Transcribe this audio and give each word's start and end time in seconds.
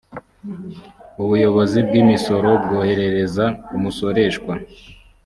ubuyobozi 1.23 1.77
bw 1.87 1.93
imisoro 2.03 2.49
bwoherereza 2.63 3.45
umusoreshwa 3.75 4.53